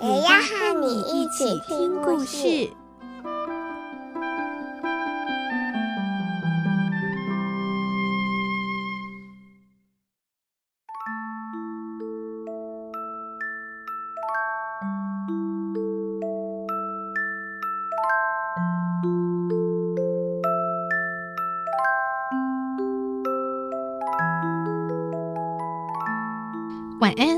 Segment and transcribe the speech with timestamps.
[0.00, 2.70] 也要和你一起听故事。
[27.00, 27.37] 晚安，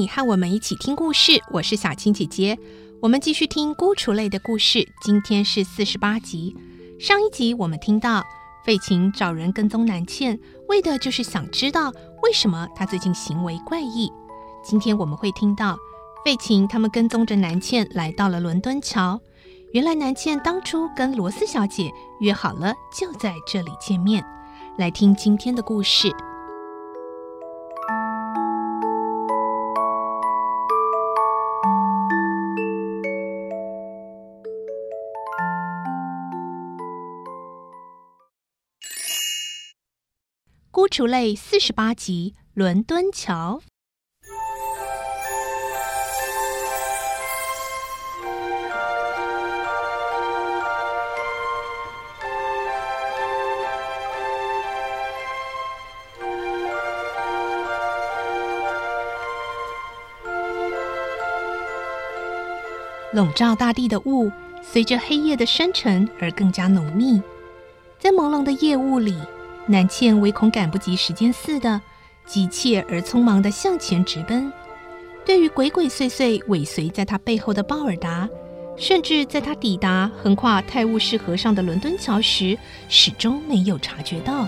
[0.00, 1.32] 你和我们一起听故事。
[1.50, 2.58] 我是小青姐姐，
[3.02, 4.88] 我们继续听孤雏泪的故事。
[5.02, 6.56] 今天是四十八集。
[6.98, 8.24] 上一集我们听到
[8.64, 14.10] 费琴找人跟踪南茜，为的就是想知道为什么她最近行为怪异。
[14.64, 15.76] 今天我们会听到
[16.24, 19.20] 费琴他们跟踪着南茜来到了伦敦桥。
[19.74, 24.24] 原来南茜当初跟罗斯小姐约好了，就在这里见面。
[24.78, 26.10] 来听今天的故事。
[40.90, 43.60] 孤雏泪四十八集，伦敦桥。
[63.12, 64.28] 笼罩大地的雾，
[64.60, 67.22] 随着黑夜的深沉而更加浓密，
[68.00, 69.16] 在朦胧的夜雾里。
[69.66, 71.80] 南茜唯恐赶不及时间似的，
[72.26, 74.52] 急切而匆忙地向前直奔。
[75.24, 78.28] 对于鬼鬼祟祟尾随在他背后的鲍尔达，
[78.76, 84.46] 甚至在他抵达横跨泰晤士河上的伦敦桥时，始终没有察觉到。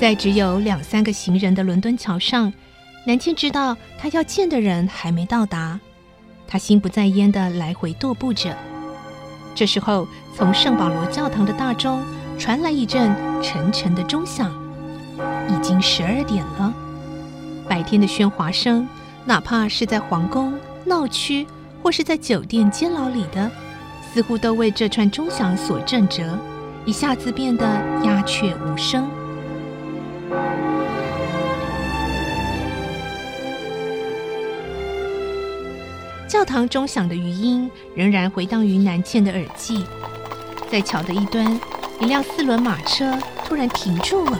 [0.00, 2.52] 在只有两三个行人的伦敦桥上，
[3.04, 5.78] 南茜知道他要见的人还没到达，
[6.48, 8.56] 他心不在焉地来回踱步着。
[9.60, 12.02] 这时候，从圣保罗教堂的大钟
[12.38, 14.50] 传来一阵沉沉的钟响，
[15.50, 16.72] 已经十二点了。
[17.68, 18.88] 白天的喧哗声，
[19.26, 20.54] 哪怕是在皇宫、
[20.86, 21.46] 闹区，
[21.82, 23.50] 或是在酒店、监牢里的，
[24.14, 26.38] 似乎都为这串钟响所震折，
[26.86, 27.66] 一下子变得
[28.02, 29.10] 鸦雀无声。
[36.30, 39.84] 教堂钟响的余音仍然回荡于南茜的耳际。
[40.70, 41.60] 在桥的一端，
[41.98, 44.38] 一辆四轮马车突然停住了。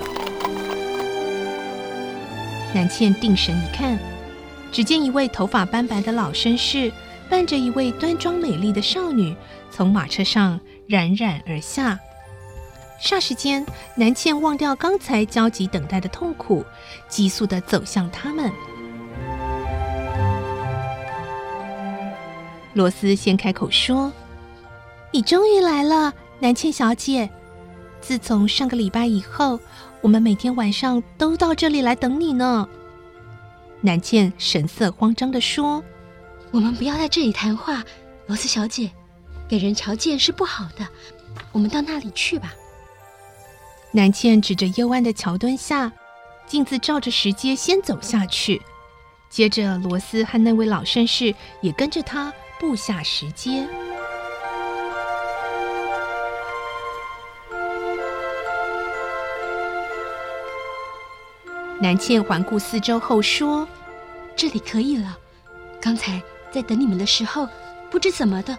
[2.72, 3.98] 南茜定神一看，
[4.70, 6.92] 只见一位头发斑白的老绅士
[7.28, 9.34] 伴着一位端庄美丽的少女
[9.68, 11.98] 从马车上冉冉而下。
[13.02, 16.64] 霎时间，南茜忘掉刚才焦急等待的痛苦，
[17.08, 18.48] 急速的走向他们。
[22.80, 24.10] 罗斯先开口说
[25.12, 27.28] ：“你终于来了，南茜小姐。
[28.00, 29.60] 自从上个礼拜以后，
[30.00, 32.66] 我们每天晚上都到这里来等你呢。”
[33.82, 35.84] 南茜神色慌张地说
[36.50, 37.84] ：“我们不要在这里谈话，
[38.26, 38.90] 罗斯小姐，
[39.46, 40.88] 给人瞧见是不好的。
[41.52, 42.54] 我们到那里去吧。”
[43.92, 45.92] 南茜指着幽暗的桥墩下，
[46.46, 48.62] 径自照着石阶先走下去，
[49.28, 52.32] 接着罗斯和那位老绅士也跟着他。
[52.60, 53.66] 步下石阶，
[61.80, 63.66] 南茜环顾四周后说
[64.36, 65.16] ：“这里可以了。
[65.80, 66.22] 刚才
[66.52, 67.48] 在等你们的时候，
[67.90, 68.54] 不知怎么的，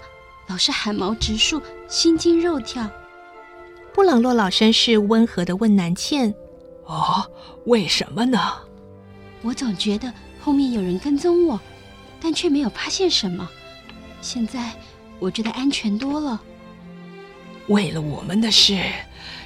[0.47, 2.89] 老是汗毛直竖，心惊肉跳。”
[3.93, 6.33] 布朗洛老绅士温和的问南茜
[6.85, 7.31] ：“哦，
[7.67, 8.39] 为什么呢？”
[9.43, 11.59] 我总觉得后面有人跟踪我，
[12.19, 13.47] 但却没有发现什么。
[14.21, 14.71] 现在
[15.19, 16.39] 我觉得安全多了。
[17.67, 18.81] 为了我们的事，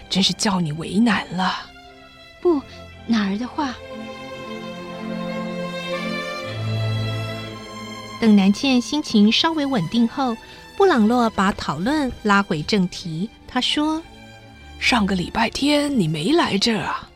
[0.10, 1.54] 真是叫你为难了。
[2.42, 2.62] 不，
[3.08, 3.74] 哪儿的话。
[8.22, 10.36] 等南茜心情稍微稳定后，
[10.78, 13.30] 布朗洛把讨论拉回正题。
[13.48, 14.02] 他说
[14.80, 17.10] ：“上个礼拜天你没来这儿啊？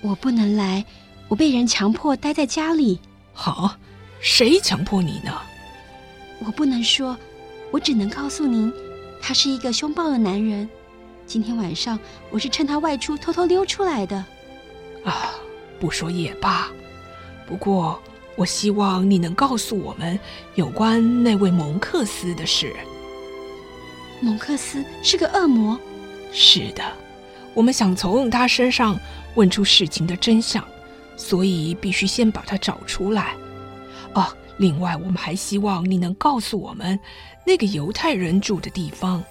[0.00, 0.84] 我不能来，
[1.26, 3.00] 我被人强迫待在家里。
[3.32, 3.76] 好，
[4.20, 5.36] 谁强迫你呢？
[6.44, 7.16] 我不能说，
[7.70, 8.72] 我只能告诉您，
[9.20, 10.68] 他是一个凶暴的男人。
[11.26, 11.98] 今天晚上
[12.30, 14.16] 我是趁他外出偷偷溜出来的。
[15.04, 15.34] 啊，
[15.78, 16.68] 不说也罢。
[17.46, 18.00] 不过，
[18.36, 20.18] 我希望你能告诉我们
[20.54, 22.74] 有关那位蒙克斯的事。
[24.20, 25.78] 蒙克斯是个恶魔。
[26.32, 26.82] 是的，
[27.54, 28.98] 我们想从他身上
[29.34, 30.62] 问出事情的真相，
[31.16, 33.34] 所以必须先把他找出来。
[34.14, 34.26] 哦，
[34.56, 36.98] 另外，我们还希望你能告诉我们
[37.46, 39.22] 那个犹太人住的地方。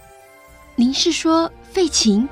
[0.76, 2.28] 您是说费琴？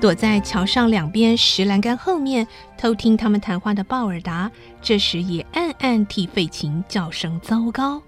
[0.00, 2.46] 躲在桥上两边石栏杆后面
[2.76, 4.50] 偷听他们谈话的鲍尔达，
[4.82, 8.02] 这时也暗暗替费琴叫声糟糕。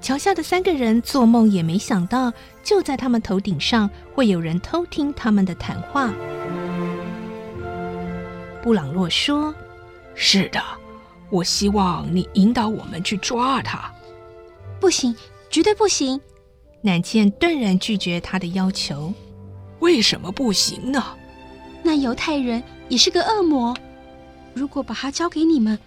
[0.00, 2.32] 桥下的三个人做梦也没想到，
[2.62, 6.12] 就在他们头顶上会有人偷听他们的谈话。
[8.62, 9.52] 布朗洛说
[10.14, 10.62] ：“是的，
[11.30, 13.92] 我希望你引导我们去抓他。”
[14.80, 15.14] 不行，
[15.50, 16.20] 绝对不行！
[16.82, 19.12] 南茜断然拒绝他的要求。
[19.80, 21.04] 为什么不行呢？
[21.82, 23.76] 那犹太人也是个恶魔。
[24.54, 25.78] 如果把他交给你们，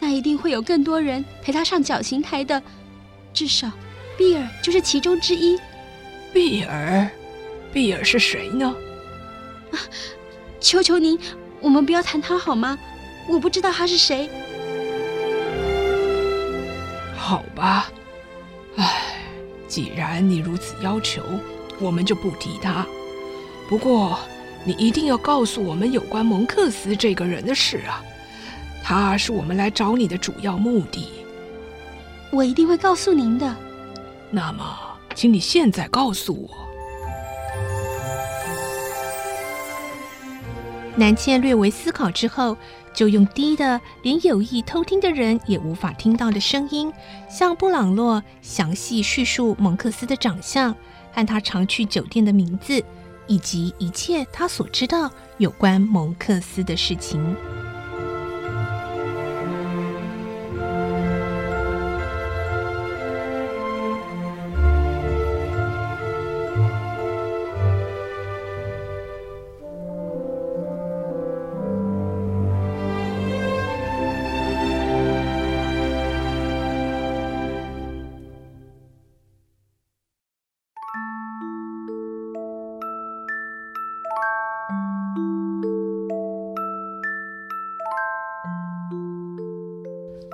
[0.00, 2.62] 那一定会有更多人陪他上绞刑台的。
[3.32, 3.70] 至少，
[4.16, 5.58] 比尔就是其中之一。
[6.32, 7.08] 比尔，
[7.72, 8.74] 比尔是谁呢？
[9.72, 9.78] 啊，
[10.60, 11.18] 求求您，
[11.60, 12.78] 我们不要谈他好吗？
[13.28, 14.28] 我不知道他是谁。
[17.26, 17.90] 好吧，
[18.76, 19.18] 唉，
[19.66, 21.24] 既然你如此要求，
[21.80, 22.86] 我们就不提他。
[23.68, 24.16] 不过，
[24.64, 28.00] 你一定要告诉我们有关蒙克斯这个人的事啊！
[28.80, 31.08] 他是我们来找你的主要目的。
[32.30, 33.56] 我一定会告诉您的。
[34.30, 34.64] 那么，
[35.16, 36.48] 请你现在告诉我。
[40.94, 42.56] 南茜略微思考之后，
[42.96, 46.90] 就用低的、连有意偷听的人也无法听到的声音，
[47.28, 50.74] 向布朗洛详细叙述蒙克斯的长相
[51.12, 52.82] 和他常去酒店的名字，
[53.26, 57.36] 以及一切他所知道有关蒙克斯的事情。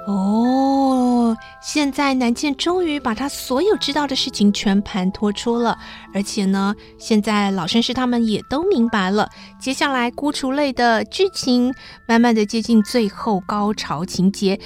[0.06, 5.78] 哦，现在南茜终于把他所有知道的事情全盘托出了，
[6.12, 9.28] 而且呢，现在老绅士他们也都明白了，
[9.60, 11.72] 接下来孤雏类的剧情
[12.08, 14.58] 慢慢的接近最后高潮情节。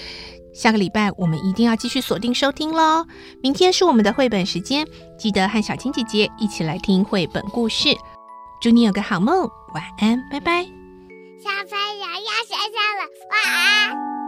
[0.55, 3.05] 下个礼拜我们一定要继续锁定收听喽！
[3.43, 4.87] 明天是我们的绘本时间，
[5.19, 7.91] 记得和小青姐姐一起来听绘本故事。
[8.59, 10.63] 祝你有个好梦，晚安，拜拜。
[10.63, 14.26] 小朋友要睡觉了，晚安。